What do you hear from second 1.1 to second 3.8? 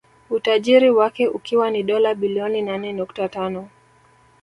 ukiwa ni dola bilioni nane nukta tano